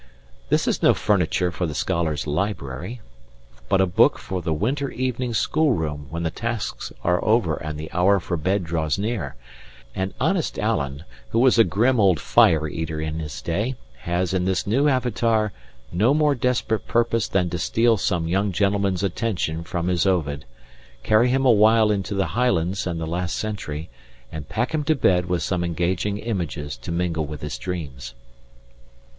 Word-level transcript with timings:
This 0.49 0.67
is 0.67 0.81
no 0.81 0.95
furniture 0.95 1.51
for 1.51 1.67
the 1.67 1.75
scholar's 1.75 2.25
library, 2.25 3.01
but 3.69 3.79
a 3.81 3.85
book 3.85 4.17
for 4.17 4.41
the 4.41 4.51
winter 4.51 4.89
evening 4.89 5.35
school 5.35 5.73
room 5.73 6.07
when 6.09 6.23
the 6.23 6.31
tasks 6.31 6.91
are 7.03 7.23
over 7.23 7.53
and 7.57 7.77
the 7.79 7.91
hour 7.91 8.19
for 8.19 8.35
bed 8.35 8.63
draws 8.63 8.97
near; 8.97 9.35
and 9.93 10.15
honest 10.19 10.57
Alan, 10.57 11.03
who 11.29 11.37
was 11.37 11.59
a 11.59 11.63
grim 11.63 11.99
old 11.99 12.19
fire 12.19 12.67
eater 12.67 12.99
in 12.99 13.19
his 13.19 13.43
day 13.43 13.75
has 13.99 14.33
in 14.33 14.45
this 14.45 14.65
new 14.65 14.87
avatar 14.89 15.53
no 15.91 16.15
more 16.15 16.33
desperate 16.33 16.87
purpose 16.87 17.27
than 17.27 17.47
to 17.51 17.59
steal 17.59 17.95
some 17.95 18.27
young 18.27 18.51
gentleman's 18.51 19.03
attention 19.03 19.63
from 19.63 19.87
his 19.87 20.07
Ovid, 20.07 20.45
carry 21.03 21.29
him 21.29 21.45
awhile 21.45 21.91
into 21.91 22.15
the 22.15 22.25
Highlands 22.33 22.87
and 22.87 22.99
the 22.99 23.05
last 23.05 23.35
century, 23.37 23.87
and 24.31 24.49
pack 24.49 24.73
him 24.73 24.83
to 24.85 24.95
bed 24.95 25.27
with 25.27 25.43
some 25.43 25.63
engaging 25.63 26.17
images 26.17 26.75
to 26.77 26.91
mingle 26.91 27.27
with 27.27 27.43
his 27.43 27.59
dreams. 27.59 28.15